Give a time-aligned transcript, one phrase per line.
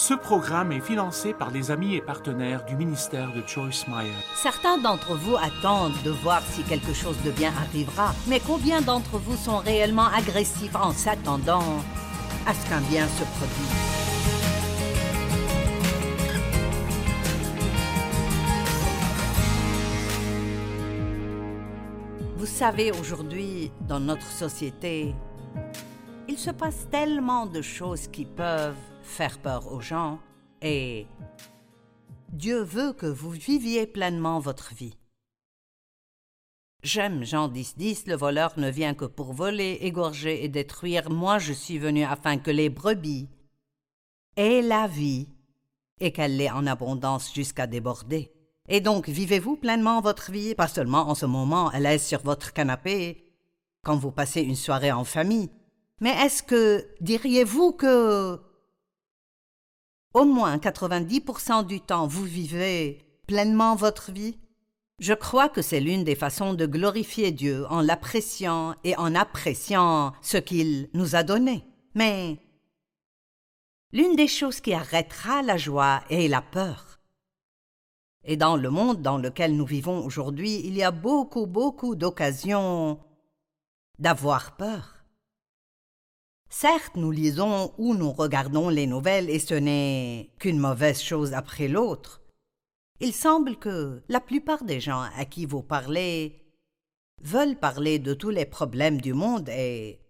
[0.00, 4.12] Ce programme est financé par les amis et partenaires du ministère de Joyce Meyer.
[4.36, 9.18] Certains d'entre vous attendent de voir si quelque chose de bien arrivera, mais combien d'entre
[9.18, 11.82] vous sont réellement agressifs en s'attendant
[12.46, 13.74] à ce qu'un bien se produise?
[22.36, 25.12] Vous savez, aujourd'hui, dans notre société,
[26.28, 28.76] il se passe tellement de choses qui peuvent
[29.08, 30.20] faire peur aux gens
[30.62, 31.06] et
[32.32, 34.96] Dieu veut que vous viviez pleinement votre vie.
[36.82, 41.10] J'aime Jean 10, 10, le voleur ne vient que pour voler, égorger et détruire.
[41.10, 43.28] Moi, je suis venu afin que les brebis
[44.36, 45.28] aient la vie
[46.00, 48.32] et qu'elle l'ait en abondance jusqu'à déborder.
[48.68, 52.52] Et donc, vivez-vous pleinement votre vie, pas seulement en ce moment à l'aise sur votre
[52.52, 53.24] canapé,
[53.84, 55.50] quand vous passez une soirée en famille,
[56.00, 58.40] mais est-ce que diriez-vous que
[60.18, 64.36] au moins 90% du temps vous vivez pleinement votre vie
[64.98, 70.12] Je crois que c'est l'une des façons de glorifier Dieu en l'appréciant et en appréciant
[70.20, 71.64] ce qu'il nous a donné.
[71.94, 72.38] Mais
[73.92, 76.98] l'une des choses qui arrêtera la joie est la peur.
[78.24, 82.98] Et dans le monde dans lequel nous vivons aujourd'hui, il y a beaucoup, beaucoup d'occasions
[84.00, 84.97] d'avoir peur.
[86.50, 91.68] Certes, nous lisons ou nous regardons les nouvelles et ce n'est qu'une mauvaise chose après
[91.68, 92.22] l'autre.
[93.00, 96.42] Il semble que la plupart des gens à qui vous parlez
[97.22, 100.00] veulent parler de tous les problèmes du monde et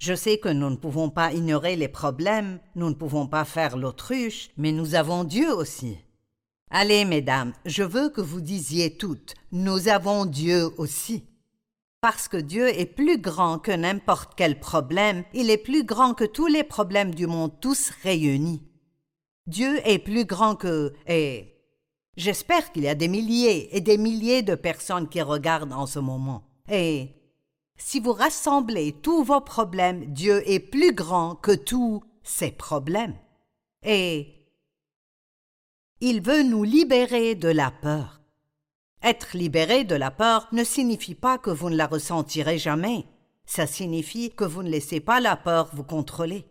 [0.00, 3.76] je sais que nous ne pouvons pas ignorer les problèmes, nous ne pouvons pas faire
[3.76, 5.96] l'autruche, mais nous avons Dieu aussi.
[6.70, 11.24] Allez, mesdames, je veux que vous disiez toutes, nous avons Dieu aussi.
[12.00, 16.24] Parce que Dieu est plus grand que n'importe quel problème, il est plus grand que
[16.24, 18.62] tous les problèmes du monde, tous réunis.
[19.46, 20.92] Dieu est plus grand que...
[21.06, 21.56] et
[22.16, 25.98] j'espère qu'il y a des milliers et des milliers de personnes qui regardent en ce
[25.98, 26.44] moment.
[26.70, 27.14] Et
[27.76, 33.16] si vous rassemblez tous vos problèmes, Dieu est plus grand que tous ces problèmes.
[33.82, 34.34] Et
[36.00, 38.17] il veut nous libérer de la peur.
[39.02, 43.06] Être libéré de la peur ne signifie pas que vous ne la ressentirez jamais.
[43.46, 46.46] Ça signifie que vous ne laissez pas la peur vous contrôler.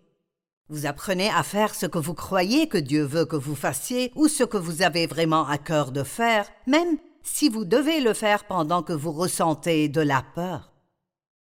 [0.70, 4.28] Vous apprenez à faire ce que vous croyez que Dieu veut que vous fassiez ou
[4.28, 8.46] ce que vous avez vraiment à cœur de faire, même si vous devez le faire
[8.46, 10.74] pendant que vous ressentez de la peur.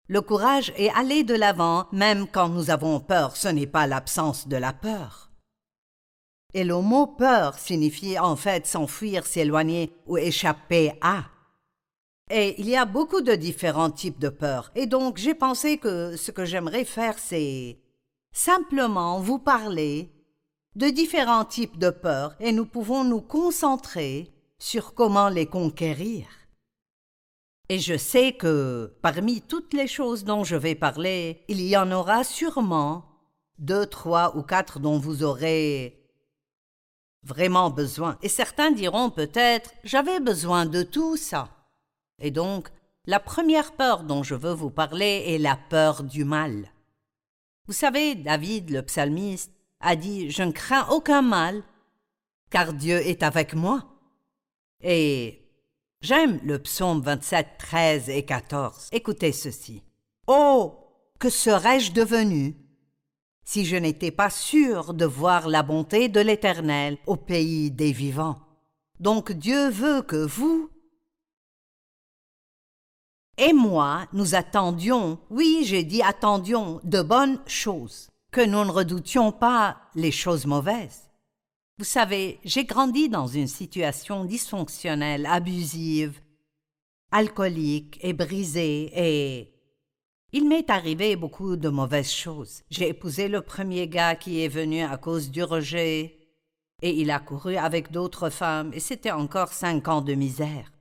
[0.08, 4.46] Le courage est aller de l'avant même quand nous avons peur, ce n'est pas l'absence
[4.46, 5.30] de la peur.
[6.54, 11.24] Et le mot peur signifie en fait s'enfuir, s'éloigner ou échapper à.
[12.30, 14.72] Et il y a beaucoup de différents types de peur.
[14.74, 17.78] Et donc j'ai pensé que ce que j'aimerais faire, c'est
[18.32, 20.10] simplement vous parler
[20.74, 26.26] de différents types de peur et nous pouvons nous concentrer sur comment les conquérir.
[27.68, 31.90] Et je sais que parmi toutes les choses dont je vais parler, il y en
[31.90, 33.04] aura sûrement
[33.58, 36.05] deux, trois ou quatre dont vous aurez
[37.26, 38.16] vraiment besoin.
[38.22, 41.50] Et certains diront peut-être J'avais besoin de tout ça.
[42.18, 42.68] Et donc,
[43.04, 46.72] la première peur dont je veux vous parler est la peur du mal.
[47.66, 51.62] Vous savez, David, le psalmiste, a dit Je ne crains aucun mal,
[52.50, 53.84] car Dieu est avec moi.
[54.80, 55.42] Et
[56.00, 58.88] j'aime le psaume 27, 13 et 14.
[58.92, 59.82] Écoutez ceci.
[60.26, 60.78] Oh,
[61.18, 62.56] que serais-je devenu
[63.46, 68.40] si je n'étais pas sûr de voir la bonté de l'Éternel au pays des vivants.
[68.98, 70.68] Donc Dieu veut que vous
[73.38, 79.30] et moi nous attendions, oui j'ai dit attendions, de bonnes choses, que nous ne redoutions
[79.30, 81.08] pas les choses mauvaises.
[81.78, 86.20] Vous savez, j'ai grandi dans une situation dysfonctionnelle, abusive,
[87.12, 89.55] alcoolique et brisée, et
[90.32, 92.62] il m'est arrivé beaucoup de mauvaises choses.
[92.70, 96.18] J'ai épousé le premier gars qui est venu à cause du rejet,
[96.82, 100.72] et il a couru avec d'autres femmes, et c'était encore cinq ans de misère.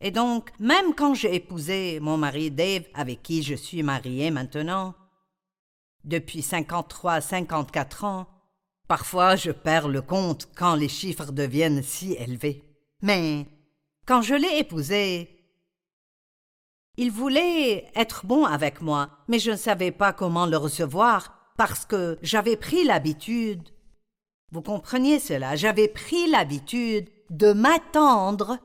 [0.00, 4.94] Et donc, même quand j'ai épousé mon mari Dave, avec qui je suis mariée maintenant,
[6.04, 8.26] depuis cinquante-trois, cinquante-quatre ans,
[8.88, 12.64] parfois je perds le compte quand les chiffres deviennent si élevés.
[13.02, 13.46] Mais
[14.06, 15.39] quand je l'ai épousé,
[16.96, 21.84] il voulait être bon avec moi, mais je ne savais pas comment le recevoir parce
[21.84, 23.68] que j'avais pris l'habitude.
[24.52, 28.58] Vous compreniez cela, j'avais pris l'habitude de m'attendre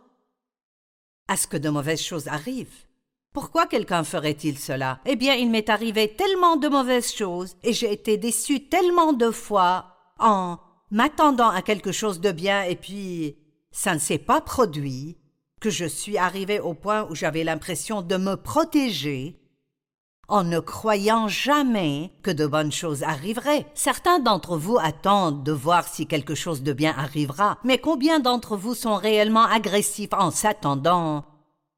[1.27, 2.85] à ce que de mauvaises choses arrivent.
[3.33, 4.99] Pourquoi quelqu'un ferait-il cela?
[5.05, 9.29] Eh bien, il m'est arrivé tellement de mauvaises choses et j'ai été déçu tellement de
[9.29, 9.87] fois
[10.19, 10.57] en
[10.89, 13.35] m'attendant à quelque chose de bien et puis
[13.71, 15.17] ça ne s'est pas produit,
[15.69, 19.39] je suis arrivé au point où j'avais l'impression de me protéger
[20.27, 23.65] en ne croyant jamais que de bonnes choses arriveraient.
[23.75, 28.57] Certains d'entre vous attendent de voir si quelque chose de bien arrivera, mais combien d'entre
[28.57, 31.25] vous sont réellement agressifs en s'attendant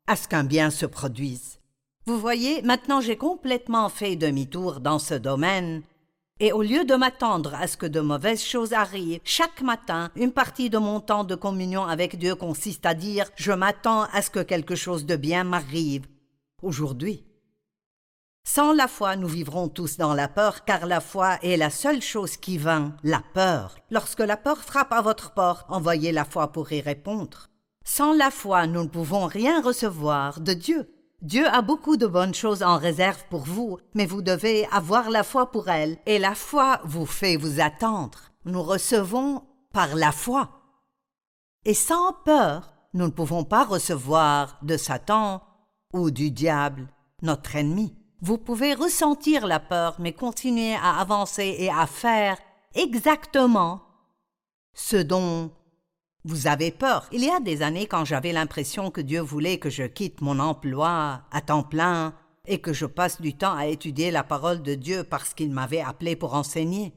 [0.08, 1.60] à ce qu'un bien se produise?
[2.06, 5.84] Vous voyez, maintenant j'ai complètement fait demi-tour dans ce domaine,
[6.40, 10.32] et au lieu de m'attendre à ce que de mauvaises choses arrivent, chaque matin, une
[10.32, 14.30] partie de mon temps de communion avec Dieu consiste à dire Je m'attends à ce
[14.30, 16.06] que quelque chose de bien m'arrive
[16.62, 17.24] aujourd'hui.
[18.48, 22.02] Sans la foi, nous vivrons tous dans la peur, car la foi est la seule
[22.02, 23.76] chose qui vainc la peur.
[23.92, 27.50] Lorsque la peur frappe à votre porte, envoyez la foi pour y répondre.
[27.84, 30.90] Sans la foi, nous ne pouvons rien recevoir de Dieu.
[31.24, 35.24] Dieu a beaucoup de bonnes choses en réserve pour vous, mais vous devez avoir la
[35.24, 38.20] foi pour elles, et la foi vous fait vous attendre.
[38.46, 39.44] Nous recevons
[39.74, 40.50] par la foi.
[41.66, 45.42] Et sans peur, nous ne pouvons pas recevoir de Satan
[45.92, 46.88] ou du diable,
[47.24, 47.96] notre ennemi.
[48.22, 52.38] Vous pouvez ressentir la peur, mais continuer à avancer et à faire
[52.76, 53.82] exactement
[54.74, 55.52] ce dont
[56.28, 57.08] vous avez peur.
[57.12, 60.40] Il y a des années, quand j'avais l'impression que Dieu voulait que je quitte mon
[60.40, 62.14] emploi à temps plein
[62.46, 65.82] et que je passe du temps à étudier la parole de Dieu parce qu'il m'avait
[65.82, 66.94] appelé pour enseigner.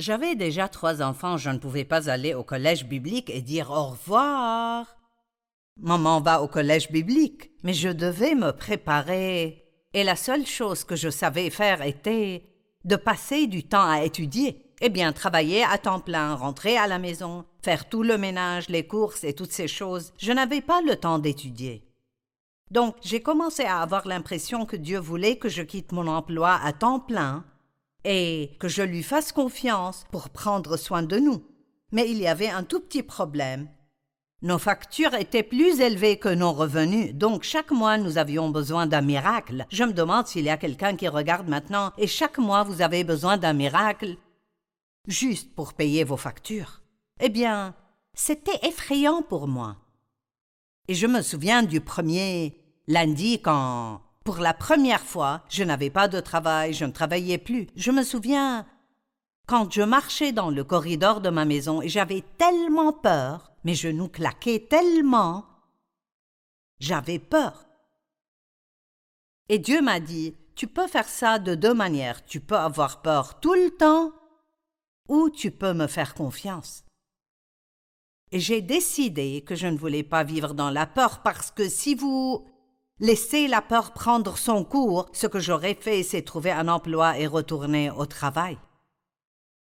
[0.00, 3.88] J'avais déjà trois enfants, je ne pouvais pas aller au collège biblique et dire au
[3.88, 4.96] revoir.
[5.78, 9.62] Maman va au collège biblique, mais je devais me préparer
[9.92, 12.44] et la seule chose que je savais faire était
[12.84, 14.65] de passer du temps à étudier.
[14.82, 18.86] Eh bien, travailler à temps plein, rentrer à la maison, faire tout le ménage, les
[18.86, 21.82] courses et toutes ces choses, je n'avais pas le temps d'étudier.
[22.70, 26.72] Donc, j'ai commencé à avoir l'impression que Dieu voulait que je quitte mon emploi à
[26.72, 27.44] temps plein
[28.04, 31.42] et que je lui fasse confiance pour prendre soin de nous.
[31.92, 33.68] Mais il y avait un tout petit problème.
[34.42, 39.00] Nos factures étaient plus élevées que nos revenus, donc chaque mois nous avions besoin d'un
[39.00, 39.64] miracle.
[39.70, 43.02] Je me demande s'il y a quelqu'un qui regarde maintenant et chaque mois vous avez
[43.02, 44.18] besoin d'un miracle
[45.06, 46.82] juste pour payer vos factures.
[47.20, 47.74] Eh bien,
[48.14, 49.76] c'était effrayant pour moi.
[50.88, 56.08] Et je me souviens du premier lundi quand, pour la première fois, je n'avais pas
[56.08, 57.66] de travail, je ne travaillais plus.
[57.76, 58.66] Je me souviens
[59.46, 64.08] quand je marchais dans le corridor de ma maison et j'avais tellement peur mes genoux
[64.08, 65.44] claquaient tellement.
[66.78, 67.66] J'avais peur.
[69.48, 72.24] Et Dieu m'a dit, tu peux faire ça de deux manières.
[72.24, 74.12] Tu peux avoir peur tout le temps
[75.08, 76.84] ou tu peux me faire confiance.
[78.32, 82.44] J'ai décidé que je ne voulais pas vivre dans la peur parce que si vous
[82.98, 87.26] laissez la peur prendre son cours, ce que j'aurais fait, c'est trouver un emploi et
[87.26, 88.58] retourner au travail.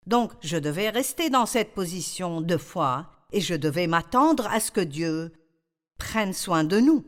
[0.06, 4.72] Donc je devais rester dans cette position de foi et je devais m'attendre à ce
[4.72, 5.34] que Dieu
[5.98, 7.06] prenne soin de nous.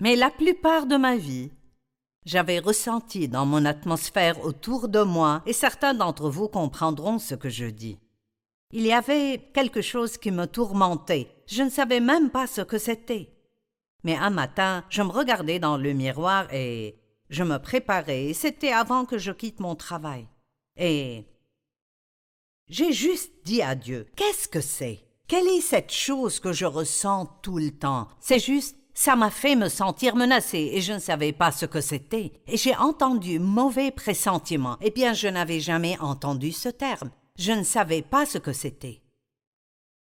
[0.00, 1.50] Mais la plupart de ma vie,
[2.28, 7.48] j'avais ressenti dans mon atmosphère autour de moi, et certains d'entre vous comprendront ce que
[7.48, 7.98] je dis.
[8.70, 12.76] Il y avait quelque chose qui me tourmentait, je ne savais même pas ce que
[12.76, 13.32] c'était.
[14.04, 19.06] Mais un matin, je me regardais dans le miroir et je me préparais, c'était avant
[19.06, 20.28] que je quitte mon travail.
[20.76, 21.24] Et
[22.68, 25.00] j'ai juste dit à Dieu, qu'est-ce que c'est?
[25.28, 28.08] Quelle est cette chose que je ressens tout le temps?
[28.20, 31.80] C'est juste, ça m'a fait me sentir menacée et je ne savais pas ce que
[31.80, 32.32] c'était.
[32.48, 34.76] Et j'ai entendu mauvais pressentiment.
[34.80, 37.12] Eh bien, je n'avais jamais entendu ce terme.
[37.38, 39.00] Je ne savais pas ce que c'était.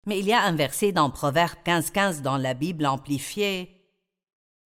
[0.05, 3.75] Mais il y a un verset dans Proverbe 15-15 dans la Bible amplifiée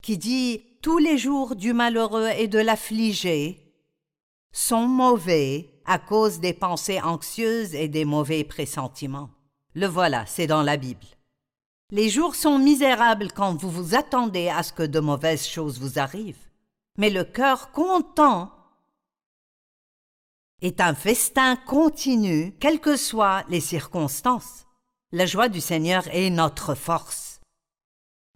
[0.04, 3.74] qui dit Tous les jours du malheureux et de l'affligé
[4.54, 9.32] sont mauvais à cause des pensées anxieuses et des mauvais pressentiments.
[9.74, 11.08] Le voilà, c'est dans la Bible.
[11.94, 16.00] Les jours sont misérables quand vous vous attendez à ce que de mauvaises choses vous
[16.00, 16.48] arrivent.
[16.98, 18.50] Mais le cœur content
[20.62, 24.68] est un festin continu, quelles que soient les circonstances.
[25.12, 27.42] La joie du Seigneur est notre force.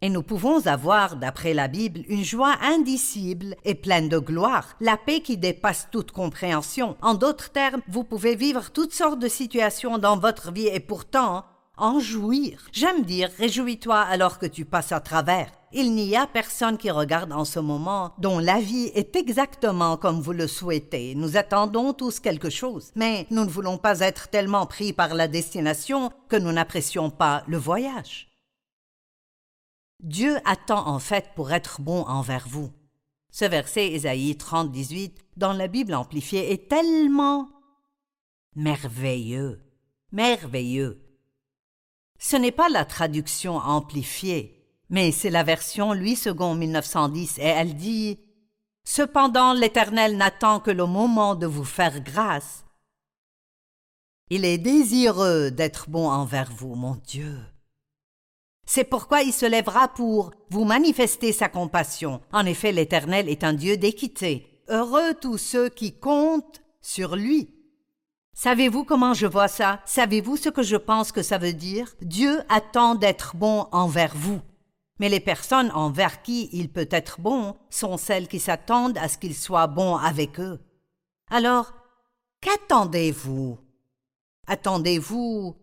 [0.02, 4.98] Et nous pouvons avoir, d'après la Bible, une joie indicible et pleine de gloire, la
[4.98, 6.98] paix qui dépasse toute compréhension.
[7.02, 11.46] En d'autres termes, vous pouvez vivre toutes sortes de situations dans votre vie et pourtant
[11.78, 12.68] en jouir.
[12.72, 15.52] J'aime dire réjouis-toi alors que tu passes à travers.
[15.72, 20.22] Il n'y a personne qui regarde en ce moment dont la vie est exactement comme
[20.22, 21.16] vous le souhaitez.
[21.16, 25.28] Nous attendons tous quelque chose, mais nous ne voulons pas être tellement pris par la
[25.28, 28.30] destination que nous n'apprécions pas le voyage.
[30.02, 32.72] Dieu attend en fait pour être bon envers vous.
[33.32, 37.50] Ce verset Ésaïe 30, 18 dans la Bible amplifiée est tellement
[38.56, 39.62] merveilleux.
[40.14, 41.05] merveilleux.
[42.20, 47.76] Ce n'est pas la traduction amplifiée, mais c'est la version Louis II 1910 et elle
[47.76, 48.20] dit
[48.84, 52.66] Cependant l'Éternel n'attend que le moment de vous faire grâce.
[54.30, 57.38] Il est désireux d'être bon envers vous, mon Dieu.
[58.66, 62.22] C'est pourquoi il se lèvera pour vous manifester sa compassion.
[62.32, 64.62] En effet, l'Éternel est un Dieu d'équité.
[64.68, 67.55] Heureux tous ceux qui comptent sur lui.
[68.38, 69.80] Savez-vous comment je vois ça?
[69.86, 71.96] Savez-vous ce que je pense que ça veut dire?
[72.02, 74.42] Dieu attend d'être bon envers vous.
[75.00, 79.18] Mais les personnes envers qui il peut être bon sont celles qui s'attendent à ce
[79.18, 80.60] qu'il soit bon avec eux.
[81.32, 81.74] Alors,
[82.42, 83.58] qu'attendez-vous?
[84.48, 85.56] Attendez-vous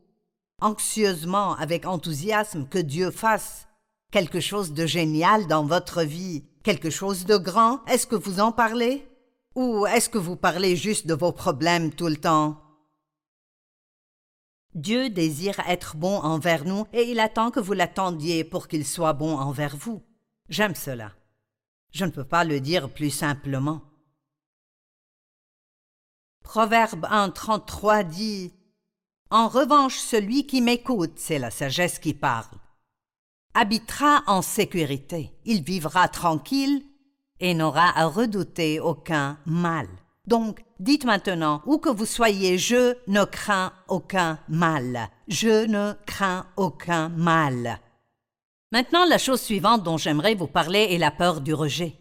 [0.62, 3.68] anxieusement, avec enthousiasme, que Dieu fasse
[4.10, 7.84] quelque chose de génial dans votre vie, quelque chose de grand?
[7.86, 9.06] Est-ce que vous en parlez?
[9.54, 12.61] Ou est-ce que vous parlez juste de vos problèmes tout le temps?
[14.74, 19.12] Dieu désire être bon envers nous et il attend que vous l'attendiez pour qu'il soit
[19.12, 20.02] bon envers vous.
[20.48, 21.12] J'aime cela.
[21.90, 23.82] Je ne peux pas le dire plus simplement.
[26.42, 28.52] Proverbe 1.33 dit
[29.30, 32.58] En revanche, celui qui m'écoute, c'est la sagesse qui parle,
[33.54, 36.82] habitera en sécurité, il vivra tranquille
[37.40, 39.88] et n'aura à redouter aucun mal.
[40.26, 45.08] Donc, dites maintenant, où que vous soyez, je ne crains aucun mal.
[45.28, 47.80] Je ne crains aucun mal.
[48.70, 51.98] Maintenant, la chose suivante dont j'aimerais vous parler est la peur du rejet.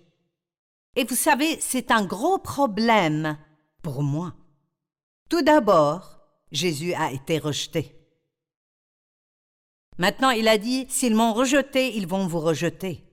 [0.96, 3.38] Et vous savez, c'est un gros problème
[3.82, 4.34] pour moi.
[5.30, 6.20] Tout d'abord,
[6.52, 7.96] Jésus a été rejeté.
[9.98, 13.04] Maintenant, il a dit, s'ils m'ont rejeté, ils vont vous rejeter.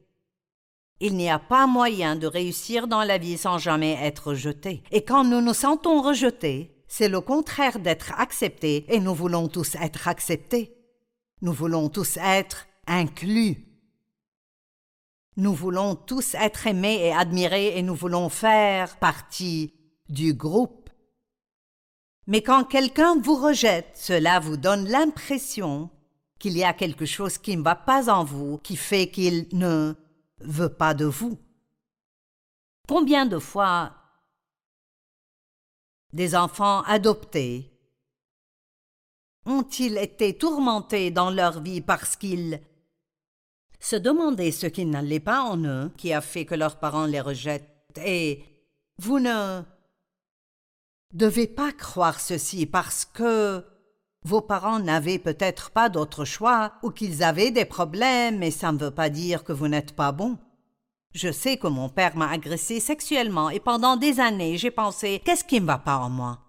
[1.00, 4.82] Il n'y a pas moyen de réussir dans la vie sans jamais être rejeté.
[4.90, 9.76] Et quand nous nous sentons rejetés, c'est le contraire d'être acceptés et nous voulons tous
[9.76, 10.74] être acceptés.
[11.40, 13.64] Nous voulons tous être inclus.
[15.36, 19.72] Nous voulons tous être aimés et admirés et nous voulons faire partie
[20.08, 20.90] du groupe.
[22.26, 25.90] Mais quand quelqu'un vous rejette, cela vous donne l'impression
[26.40, 29.94] qu'il y a quelque chose qui ne va pas en vous, qui fait qu'il ne
[30.40, 31.38] veut pas de vous.
[32.86, 33.94] Combien de fois
[36.12, 37.70] des enfants adoptés
[39.44, 42.60] ont-ils été tourmentés dans leur vie parce qu'ils
[43.80, 47.20] se demandaient ce qui n'allait pas en eux, qui a fait que leurs parents les
[47.20, 48.44] rejettent, et
[48.98, 49.62] vous ne
[51.12, 53.64] devez pas croire ceci parce que
[54.28, 58.78] vos parents n'avaient peut-être pas d'autre choix ou qu'ils avaient des problèmes, mais ça ne
[58.78, 60.36] veut pas dire que vous n'êtes pas bon.
[61.14, 65.44] Je sais que mon père m'a agressé sexuellement et pendant des années j'ai pensé qu'est-ce
[65.44, 66.40] qui ne va pas en moi?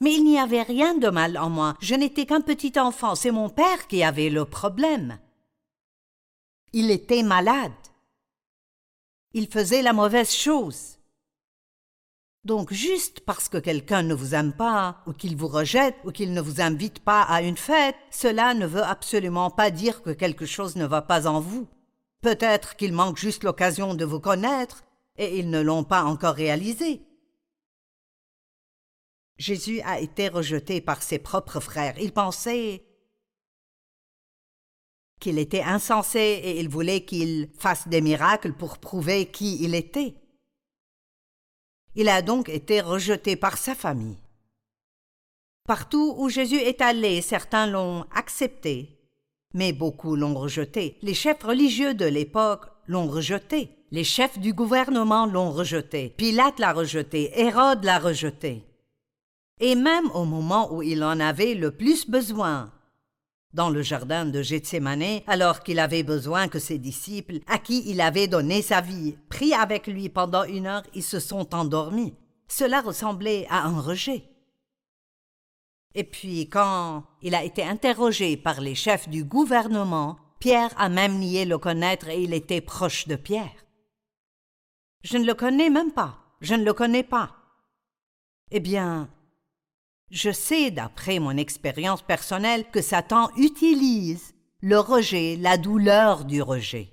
[0.00, 3.30] Mais il n'y avait rien de mal en moi, je n'étais qu'un petit enfant, c'est
[3.30, 5.18] mon père qui avait le problème.
[6.72, 7.72] Il était malade.
[9.34, 10.96] Il faisait la mauvaise chose.
[12.44, 16.32] Donc juste parce que quelqu'un ne vous aime pas, ou qu'il vous rejette, ou qu'il
[16.32, 20.46] ne vous invite pas à une fête, cela ne veut absolument pas dire que quelque
[20.46, 21.68] chose ne va pas en vous.
[22.22, 24.84] Peut-être qu'il manque juste l'occasion de vous connaître,
[25.16, 27.02] et ils ne l'ont pas encore réalisé.
[29.36, 31.98] Jésus a été rejeté par ses propres frères.
[31.98, 32.84] Ils pensaient
[35.18, 40.14] qu'il était insensé et ils voulaient qu'il fasse des miracles pour prouver qui il était.
[41.94, 44.18] Il a donc été rejeté par sa famille.
[45.66, 48.98] Partout où Jésus est allé, certains l'ont accepté,
[49.54, 50.96] mais beaucoup l'ont rejeté.
[51.02, 53.70] Les chefs religieux de l'époque l'ont rejeté.
[53.92, 56.14] Les chefs du gouvernement l'ont rejeté.
[56.16, 57.32] Pilate l'a rejeté.
[57.38, 58.64] Hérode l'a rejeté.
[59.58, 62.72] Et même au moment où il en avait le plus besoin,
[63.52, 68.00] dans le jardin de Gethsemane, alors qu'il avait besoin que ses disciples, à qui il
[68.00, 72.14] avait donné sa vie, pris avec lui pendant une heure, ils se sont endormis.
[72.48, 74.24] Cela ressemblait à un rejet.
[75.94, 81.18] Et puis, quand il a été interrogé par les chefs du gouvernement, Pierre a même
[81.18, 83.66] nié le connaître et il était proche de Pierre.
[85.02, 87.36] Je ne le connais même pas, je ne le connais pas.
[88.50, 89.10] Eh bien,
[90.10, 96.92] je sais, d'après mon expérience personnelle, que Satan utilise le rejet, la douleur du rejet.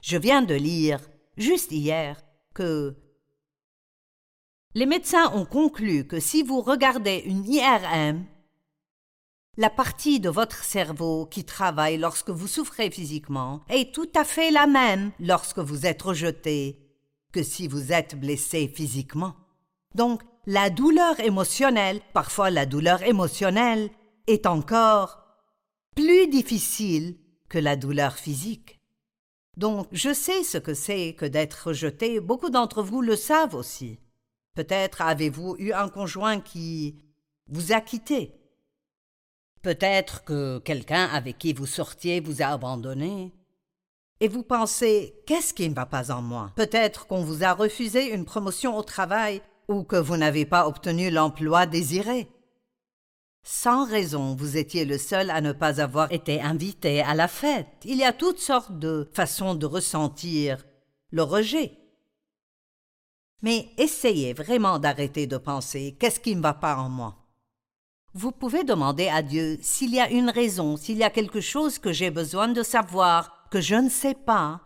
[0.00, 1.00] Je viens de lire,
[1.36, 2.20] juste hier,
[2.54, 2.96] que
[4.74, 8.24] les médecins ont conclu que si vous regardez une IRM,
[9.56, 14.52] la partie de votre cerveau qui travaille lorsque vous souffrez physiquement est tout à fait
[14.52, 16.78] la même lorsque vous êtes rejeté
[17.32, 19.34] que si vous êtes blessé physiquement.
[19.94, 23.90] Donc, la douleur émotionnelle, parfois la douleur émotionnelle,
[24.26, 25.22] est encore
[25.94, 27.18] plus difficile
[27.50, 28.80] que la douleur physique.
[29.58, 34.00] Donc je sais ce que c'est que d'être rejeté, beaucoup d'entre vous le savent aussi.
[34.54, 36.96] Peut-être avez-vous eu un conjoint qui
[37.48, 38.32] vous a quitté.
[39.60, 43.34] Peut-être que quelqu'un avec qui vous sortiez vous a abandonné.
[44.20, 46.52] Et vous pensez Qu'est-ce qui ne va pas en moi?
[46.56, 51.10] Peut-être qu'on vous a refusé une promotion au travail ou que vous n'avez pas obtenu
[51.10, 52.28] l'emploi désiré.
[53.42, 57.68] Sans raison, vous étiez le seul à ne pas avoir été invité à la fête.
[57.84, 60.66] Il y a toutes sortes de façons de ressentir
[61.10, 61.78] le rejet.
[63.40, 67.16] Mais essayez vraiment d'arrêter de penser qu'est-ce qui ne va pas en moi?
[68.14, 71.78] Vous pouvez demander à Dieu s'il y a une raison, s'il y a quelque chose
[71.78, 74.60] que j'ai besoin de savoir, que je ne sais pas.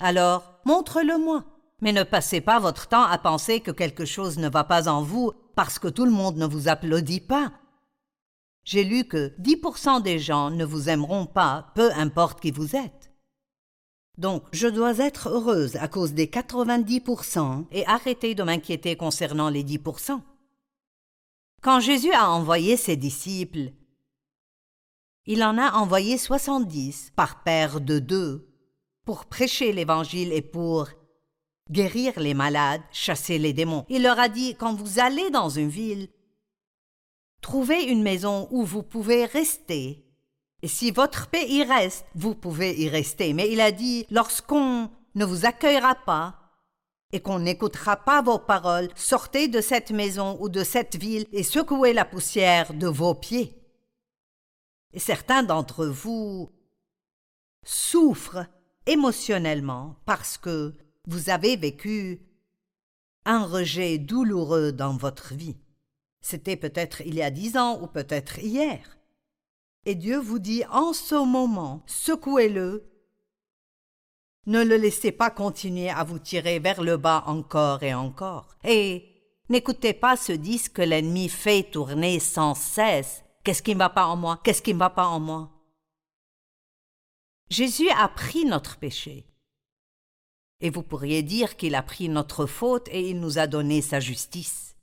[0.00, 1.44] Alors, montre-le-moi.
[1.82, 5.02] Mais ne passez pas votre temps à penser que quelque chose ne va pas en
[5.02, 7.52] vous parce que tout le monde ne vous applaudit pas.
[8.64, 13.12] J'ai lu que 10% des gens ne vous aimeront pas, peu importe qui vous êtes.
[14.18, 19.62] Donc, je dois être heureuse à cause des 90% et arrêter de m'inquiéter concernant les
[19.62, 20.20] 10%.
[21.62, 23.72] Quand Jésus a envoyé ses disciples,
[25.26, 28.48] il en a envoyé 70 par paire de deux
[29.04, 30.88] pour prêcher l'Évangile et pour
[31.70, 33.84] guérir les malades, chasser les démons.
[33.88, 36.08] Il leur a dit, quand vous allez dans une ville,
[37.40, 40.04] trouvez une maison où vous pouvez rester.
[40.62, 43.32] Et si votre paix y reste, vous pouvez y rester.
[43.32, 46.46] Mais il a dit, lorsqu'on ne vous accueillera pas,
[47.12, 51.42] et qu'on n'écoutera pas vos paroles, sortez de cette maison ou de cette ville et
[51.42, 53.56] secouez la poussière de vos pieds.
[54.92, 56.50] Et certains d'entre vous
[57.64, 58.46] souffrent
[58.86, 60.74] émotionnellement parce que
[61.06, 62.20] vous avez vécu
[63.24, 65.56] un rejet douloureux dans votre vie.
[66.20, 68.98] C'était peut-être il y a dix ans ou peut-être hier.
[69.84, 72.90] Et Dieu vous dit en ce moment, secouez-le.
[74.46, 78.56] Ne le laissez pas continuer à vous tirer vers le bas encore et encore.
[78.64, 79.08] Et
[79.48, 83.24] n'écoutez pas ce disque que l'ennemi fait tourner sans cesse.
[83.44, 84.40] Qu'est-ce qui ne va pas en moi?
[84.42, 85.52] Qu'est-ce qui ne va pas en moi?
[87.48, 89.24] Jésus a pris notre péché.
[90.60, 94.00] Et vous pourriez dire qu'il a pris notre faute et il nous a donné sa
[94.00, 94.74] justice.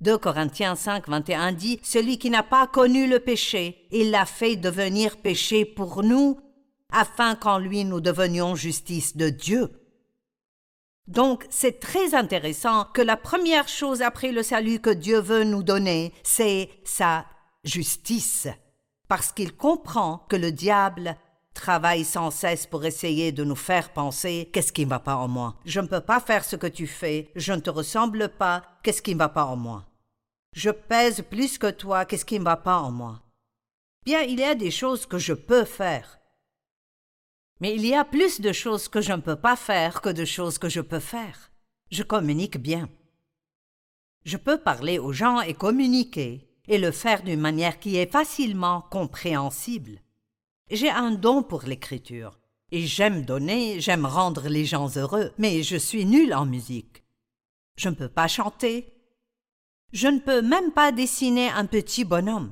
[0.00, 4.56] 2 Corinthiens 5, 21 dit Celui qui n'a pas connu le péché, il l'a fait
[4.56, 6.38] devenir péché pour nous,
[6.92, 9.70] afin qu'en lui nous devenions justice de Dieu.
[11.06, 15.62] Donc c'est très intéressant que la première chose après le salut que Dieu veut nous
[15.62, 17.26] donner, c'est sa
[17.62, 18.48] justice,
[19.08, 21.16] parce qu'il comprend que le diable
[21.54, 25.28] travaille sans cesse pour essayer de nous faire penser qu'est-ce qui ne va pas en
[25.28, 25.56] moi?
[25.64, 29.00] Je ne peux pas faire ce que tu fais, je ne te ressemble pas, qu'est-ce
[29.00, 29.86] qui ne va pas en moi?
[30.52, 33.22] Je pèse plus que toi, qu'est-ce qui ne va pas en moi?
[34.04, 36.18] Bien, il y a des choses que je peux faire.
[37.60, 40.24] Mais il y a plus de choses que je ne peux pas faire que de
[40.24, 41.50] choses que je peux faire.
[41.90, 42.88] Je communique bien.
[44.24, 48.82] Je peux parler aux gens et communiquer, et le faire d'une manière qui est facilement
[48.90, 50.00] compréhensible.
[50.74, 52.36] J'ai un don pour l'écriture.
[52.72, 57.04] Et j'aime donner, j'aime rendre les gens heureux, mais je suis nulle en musique.
[57.76, 58.92] Je ne peux pas chanter.
[59.92, 62.50] Je ne peux même pas dessiner un petit bonhomme.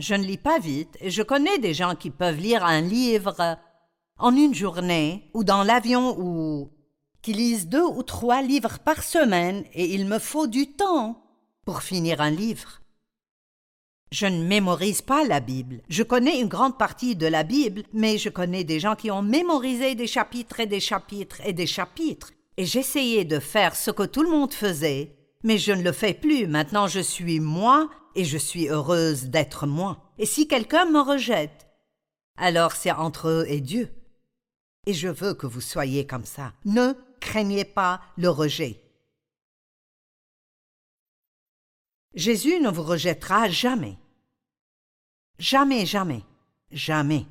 [0.00, 3.56] Je ne lis pas vite et je connais des gens qui peuvent lire un livre
[4.18, 6.72] en une journée ou dans l'avion ou
[7.20, 11.22] qui lisent deux ou trois livres par semaine et il me faut du temps
[11.64, 12.81] pour finir un livre.
[14.12, 15.80] Je ne mémorise pas la Bible.
[15.88, 19.22] Je connais une grande partie de la Bible, mais je connais des gens qui ont
[19.22, 22.30] mémorisé des chapitres et des chapitres et des chapitres.
[22.58, 26.12] Et j'essayais de faire ce que tout le monde faisait, mais je ne le fais
[26.12, 26.46] plus.
[26.46, 30.12] Maintenant je suis moi et je suis heureuse d'être moi.
[30.18, 31.66] Et si quelqu'un me rejette,
[32.36, 33.88] alors c'est entre eux et Dieu.
[34.86, 36.52] Et je veux que vous soyez comme ça.
[36.66, 38.82] Ne craignez pas le rejet.
[42.14, 43.96] Jésus ne vous rejettera jamais.
[45.42, 46.22] Jamais, jamais,
[46.70, 47.26] jamais.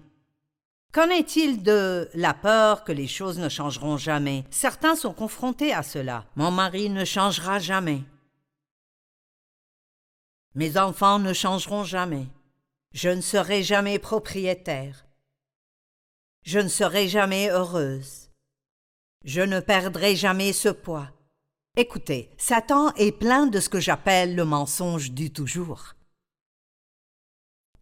[0.91, 4.43] Qu'en est-il de la peur que les choses ne changeront jamais?
[4.51, 6.25] Certains sont confrontés à cela.
[6.35, 8.03] Mon mari ne changera jamais.
[10.55, 12.27] Mes enfants ne changeront jamais.
[12.91, 15.05] Je ne serai jamais propriétaire.
[16.43, 18.29] Je ne serai jamais heureuse.
[19.23, 21.07] Je ne perdrai jamais ce poids.
[21.77, 25.95] Écoutez, Satan est plein de ce que j'appelle le mensonge du toujours.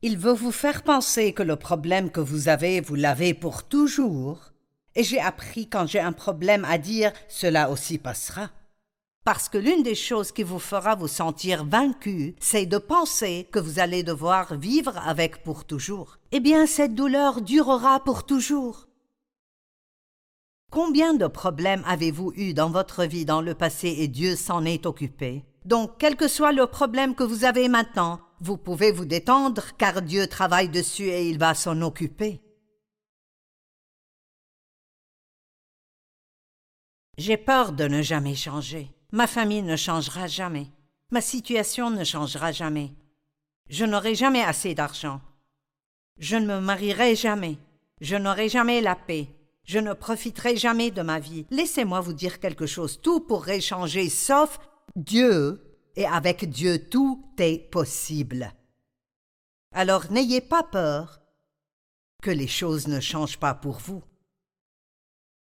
[0.02, 4.54] Il veut vous faire penser que le problème que vous avez, vous l'avez pour toujours.
[4.96, 8.50] Et j'ai appris quand j'ai un problème à dire, cela aussi passera.
[9.26, 13.60] Parce que l'une des choses qui vous fera vous sentir vaincu, c'est de penser que
[13.60, 16.18] vous allez devoir vivre avec pour toujours.
[16.32, 18.88] Eh bien, cette douleur durera pour toujours.
[20.72, 24.86] Combien de problèmes avez-vous eu dans votre vie dans le passé et Dieu s'en est
[24.86, 25.44] occupé?
[25.66, 30.02] Donc, quel que soit le problème que vous avez maintenant, vous pouvez vous détendre car
[30.02, 32.42] Dieu travaille dessus et il va s'en occuper.
[37.18, 38.92] J'ai peur de ne jamais changer.
[39.12, 40.68] Ma famille ne changera jamais.
[41.12, 42.94] Ma situation ne changera jamais.
[43.68, 45.20] Je n'aurai jamais assez d'argent.
[46.18, 47.58] Je ne me marierai jamais.
[48.00, 49.28] Je n'aurai jamais la paix.
[49.66, 51.46] Je ne profiterai jamais de ma vie.
[51.52, 53.02] Laissez-moi vous dire quelque chose.
[53.02, 54.58] Tout pourrait changer sauf
[54.96, 55.69] Dieu.
[56.00, 58.54] Et avec Dieu, tout est possible.
[59.74, 61.22] Alors n'ayez pas peur
[62.24, 64.02] que les choses ne changent pas pour vous.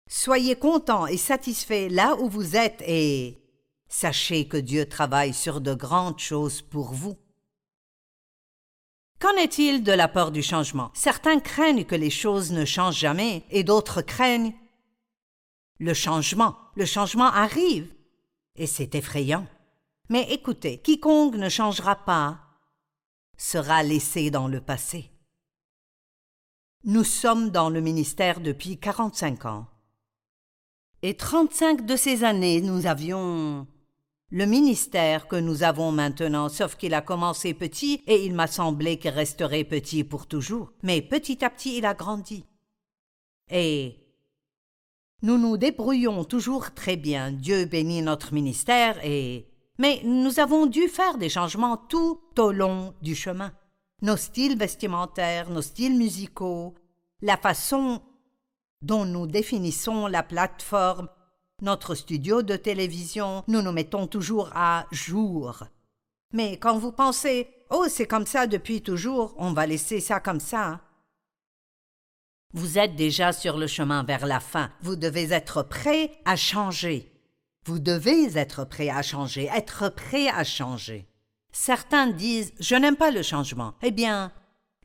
[0.10, 3.38] Soyez content et satisfait là où vous êtes et
[3.90, 7.16] Sachez que Dieu travaille sur de grandes choses pour vous.
[9.20, 10.90] Qu'en est-il de la peur du changement?
[10.96, 14.56] Certains craignent que les choses ne changent jamais et d'autres craignent
[15.78, 16.58] le changement.
[16.74, 17.94] Le changement arrive
[18.56, 19.46] et c'est effrayant.
[20.12, 22.40] Mais écoutez, quiconque ne changera pas
[23.38, 25.12] sera laissé dans le passé.
[26.84, 29.68] Nous sommes dans le ministère depuis quarante-cinq ans.
[31.04, 33.68] Et trente-cinq de ces années, nous avions
[34.32, 38.98] le ministère que nous avons maintenant, sauf qu'il a commencé petit et il m'a semblé
[38.98, 40.74] qu'il resterait petit pour toujours.
[40.82, 42.46] Mais petit à petit, il a grandi.
[43.50, 44.00] Et
[45.22, 47.32] nous nous débrouillons toujours très bien.
[47.32, 49.46] Dieu bénit notre ministère et.
[49.80, 53.54] Mais nous avons dû faire des changements tout au long du chemin.
[54.02, 56.76] Nos styles vestimentaires, nos styles musicaux,
[57.22, 58.02] la façon
[58.82, 61.08] dont nous définissons la plateforme,
[61.62, 65.64] notre studio de télévision, nous nous mettons toujours à jour.
[66.34, 70.40] Mais quand vous pensez Oh, c'est comme ça depuis toujours, on va laisser ça comme
[70.40, 70.82] ça.
[72.54, 74.72] Vous êtes déjà sur le chemin vers la fin.
[74.82, 77.09] Vous devez être prêt à changer.
[77.70, 81.08] Vous devez être prêt à changer, être prêt à changer.
[81.52, 83.76] Certains disent Je n'aime pas le changement.
[83.84, 84.32] Eh bien,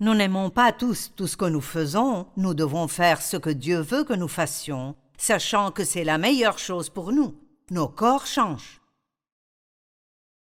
[0.00, 3.80] nous n'aimons pas tous tout ce que nous faisons, nous devons faire ce que Dieu
[3.80, 7.34] veut que nous fassions sachant que c'est la meilleure chose pour nous.
[7.70, 8.82] Nos corps changent.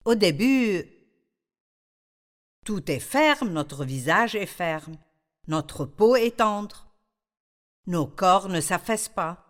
[0.04, 0.84] Au début,
[2.64, 4.96] tout est ferme, notre visage est ferme,
[5.46, 6.88] notre peau est tendre,
[7.86, 9.45] nos corps ne s'affaissent pas,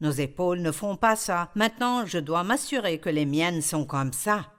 [0.00, 1.50] nos épaules ne font pas ça.
[1.54, 4.52] Maintenant, je dois m'assurer que les miennes sont comme ça.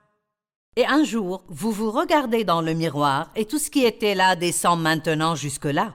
[0.75, 4.35] Et un jour, vous vous regardez dans le miroir et tout ce qui était là
[4.35, 5.93] descend maintenant jusque-là.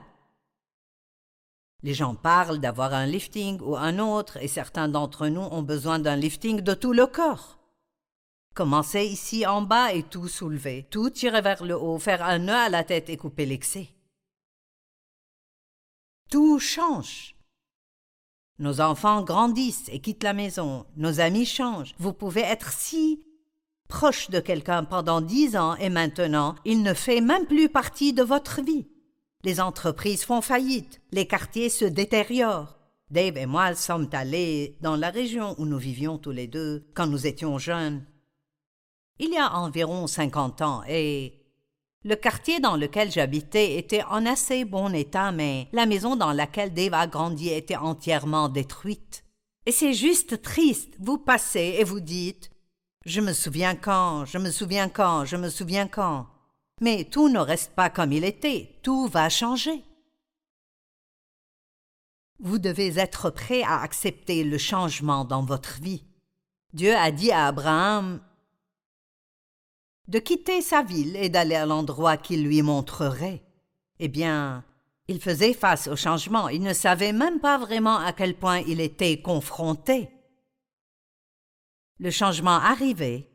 [1.83, 5.99] Les gens parlent d'avoir un lifting ou un autre, et certains d'entre nous ont besoin
[5.99, 7.59] d'un lifting de tout le corps.
[8.53, 12.53] Commencez ici en bas et tout soulever, tout tirer vers le haut, faire un nœud
[12.53, 13.89] à la tête et couper l'excès.
[16.29, 17.35] Tout change.
[18.59, 21.95] Nos enfants grandissent et quittent la maison, nos amis changent.
[21.97, 23.23] Vous pouvez être si
[23.87, 28.23] proche de quelqu'un pendant dix ans et maintenant il ne fait même plus partie de
[28.23, 28.87] votre vie.
[29.43, 32.77] Les entreprises font faillite, les quartiers se détériorent.
[33.09, 37.07] Dave et moi sommes allés dans la région où nous vivions tous les deux quand
[37.07, 38.05] nous étions jeunes.
[39.19, 41.42] Il y a environ cinquante ans, et
[42.05, 46.73] le quartier dans lequel j'habitais était en assez bon état, mais la maison dans laquelle
[46.73, 49.23] Dave a grandi était entièrement détruite.
[49.65, 50.95] Et c'est juste triste.
[50.99, 52.51] Vous passez et vous dites
[53.05, 56.27] Je me souviens quand, je me souviens quand, je me souviens quand.
[56.81, 59.83] Mais tout ne reste pas comme il était, tout va changer.
[62.39, 66.03] Vous devez être prêt à accepter le changement dans votre vie.
[66.73, 68.19] Dieu a dit à Abraham
[70.07, 73.43] de quitter sa ville et d'aller à l'endroit qu'il lui montrerait.
[73.99, 74.63] Eh bien,
[75.07, 78.81] il faisait face au changement, il ne savait même pas vraiment à quel point il
[78.81, 80.09] était confronté.
[81.99, 83.29] Le changement arrivait,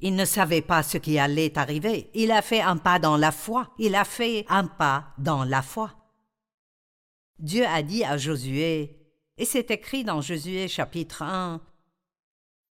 [0.00, 2.10] il ne savait pas ce qui allait arriver.
[2.14, 3.72] Il a fait un pas dans la foi.
[3.78, 5.94] Il a fait un pas dans la foi.
[7.38, 8.96] Dieu a dit à Josué,
[9.36, 11.60] et c'est écrit dans Josué chapitre 1,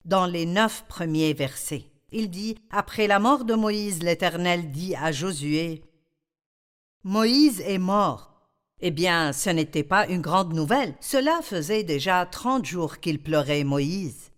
[0.04, 1.89] dans les neuf premiers versets.
[2.12, 5.82] Il dit, Après la mort de Moïse, l'Éternel dit à Josué,
[7.04, 8.30] Moïse est mort.
[8.80, 10.94] Eh bien, ce n'était pas une grande nouvelle.
[11.00, 14.30] Cela faisait déjà trente jours qu'il pleurait Moïse.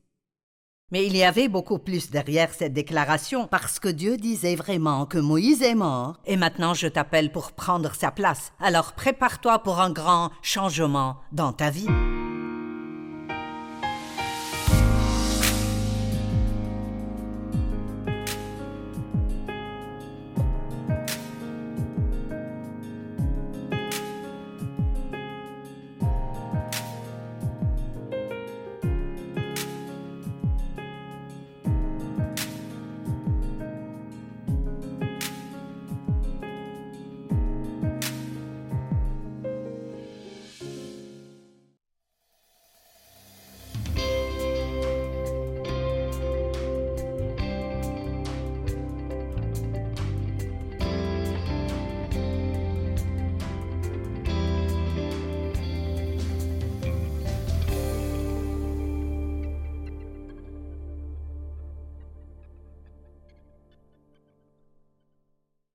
[0.91, 5.17] Mais il y avait beaucoup plus derrière cette déclaration, parce que Dieu disait vraiment que
[5.17, 8.53] Moïse est mort, et maintenant je t'appelle pour prendre sa place.
[8.61, 11.89] Alors prépare-toi pour un grand changement dans ta vie.